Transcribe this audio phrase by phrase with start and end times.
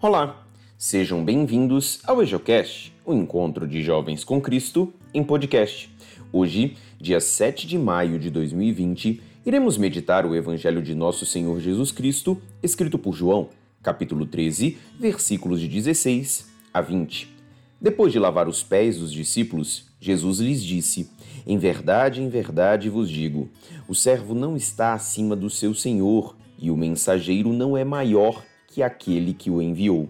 [0.00, 0.46] Olá,
[0.78, 5.90] sejam bem-vindos ao EjoCast, o encontro de jovens com Cristo em podcast.
[6.32, 11.90] Hoje, dia 7 de maio de 2020, iremos meditar o Evangelho de Nosso Senhor Jesus
[11.90, 13.48] Cristo, escrito por João,
[13.82, 17.34] capítulo 13, versículos de 16 a 20.
[17.80, 21.10] Depois de lavar os pés dos discípulos, Jesus lhes disse:
[21.44, 23.50] Em verdade, em verdade vos digo:
[23.88, 28.82] o servo não está acima do seu senhor, e o mensageiro não é maior que
[28.82, 30.08] aquele que o enviou.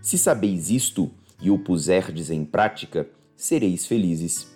[0.00, 4.54] Se sabeis isto e o puserdes em prática, sereis felizes.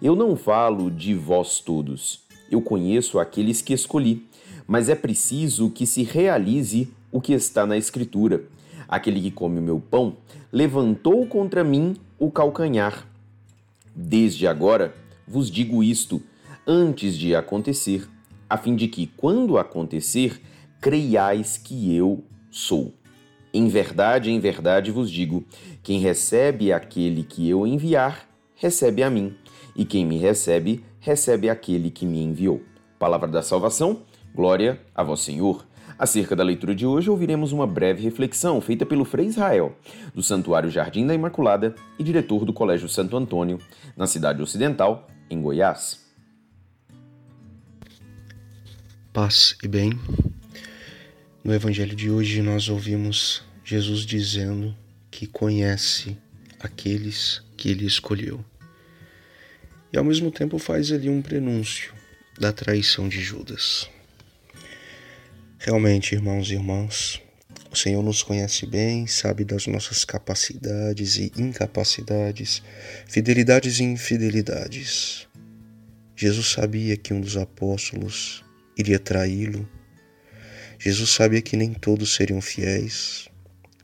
[0.00, 2.22] Eu não falo de vós todos.
[2.50, 4.26] Eu conheço aqueles que escolhi,
[4.66, 8.44] mas é preciso que se realize o que está na Escritura.
[8.88, 10.16] Aquele que come o meu pão
[10.52, 13.06] levantou contra mim o calcanhar.
[13.94, 14.94] Desde agora
[15.26, 16.22] vos digo isto,
[16.66, 18.08] antes de acontecer,
[18.48, 20.40] a fim de que, quando acontecer,
[20.80, 22.94] creiais que eu sou.
[23.52, 25.44] Em verdade, em verdade vos digo:
[25.82, 29.34] quem recebe aquele que eu enviar, recebe a mim,
[29.74, 32.62] e quem me recebe, recebe aquele que me enviou.
[32.98, 34.02] Palavra da salvação,
[34.34, 35.66] glória a vós, Senhor.
[35.98, 39.76] Acerca da leitura de hoje, ouviremos uma breve reflexão feita pelo Frei Israel,
[40.14, 43.58] do Santuário Jardim da Imaculada e diretor do Colégio Santo Antônio,
[43.94, 46.00] na cidade ocidental, em Goiás.
[49.12, 49.92] Paz e bem.
[51.42, 54.76] No Evangelho de hoje, nós ouvimos Jesus dizendo
[55.10, 56.14] que conhece
[56.58, 58.44] aqueles que ele escolheu.
[59.90, 61.94] E ao mesmo tempo faz ali um prenúncio
[62.38, 63.88] da traição de Judas.
[65.58, 67.20] Realmente, irmãos e irmãs,
[67.70, 72.62] o Senhor nos conhece bem, sabe das nossas capacidades e incapacidades,
[73.08, 75.26] fidelidades e infidelidades.
[76.14, 78.44] Jesus sabia que um dos apóstolos
[78.76, 79.66] iria traí-lo.
[80.82, 83.28] Jesus sabia que nem todos seriam fiéis.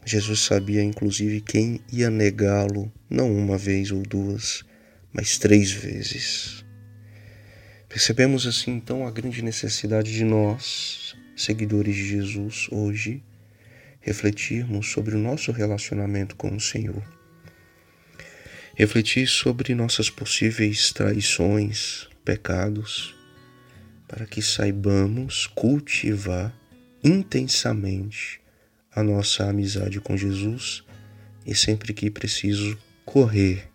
[0.03, 4.65] Jesus sabia inclusive quem ia negá-lo, não uma vez ou duas,
[5.13, 6.65] mas três vezes.
[7.87, 13.23] Percebemos assim então a grande necessidade de nós, seguidores de Jesus, hoje,
[14.01, 17.07] refletirmos sobre o nosso relacionamento com o Senhor.
[18.75, 23.15] Refletir sobre nossas possíveis traições, pecados,
[24.09, 26.57] para que saibamos cultivar
[27.07, 28.41] intensamente
[28.93, 30.83] a nossa amizade com Jesus
[31.47, 33.71] e sempre que preciso correr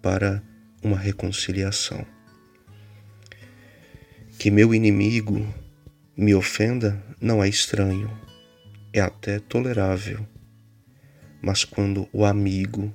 [0.00, 0.42] para
[0.82, 2.06] uma reconciliação.
[4.38, 5.46] Que meu inimigo
[6.16, 8.10] me ofenda não é estranho,
[8.94, 10.26] é até tolerável.
[11.42, 12.90] Mas quando o amigo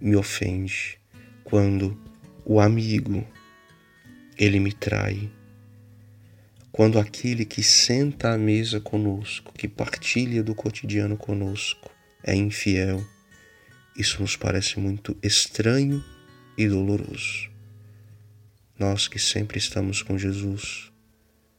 [0.00, 0.98] me ofende,
[1.44, 1.96] quando
[2.44, 3.24] o amigo
[4.36, 5.30] ele me trai,
[6.80, 11.90] quando aquele que senta à mesa conosco, que partilha do cotidiano conosco,
[12.24, 13.06] é infiel,
[13.94, 16.02] isso nos parece muito estranho
[16.56, 17.50] e doloroso.
[18.78, 20.90] Nós que sempre estamos com Jesus,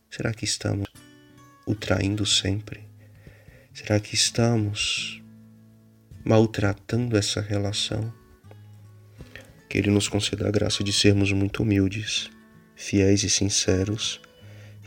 [0.09, 0.87] Será que estamos
[1.67, 2.79] o traindo sempre?
[3.75, 5.21] Será que estamos
[6.25, 8.11] maltratando essa relação?
[9.69, 12.27] Que Ele nos conceda a graça de sermos muito humildes,
[12.75, 14.19] fiéis e sinceros,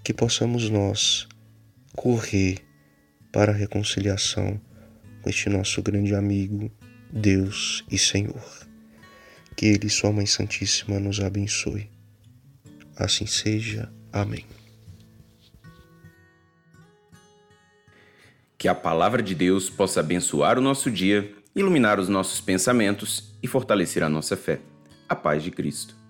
[0.05, 1.27] que possamos nós
[1.97, 2.59] correr
[3.33, 4.61] para a reconciliação
[5.23, 6.71] com este nosso grande amigo,
[7.11, 8.45] Deus e Senhor.
[9.57, 11.91] Que Ele, Sua Mãe Santíssima, nos abençoe.
[12.95, 13.91] Assim seja.
[14.13, 14.45] Amém.
[18.59, 23.49] Que a palavra de Deus possa abençoar o nosso dia, iluminar os nossos pensamentos e
[23.49, 24.61] fortalecer a nossa fé.
[25.09, 26.04] A paz de Cristo.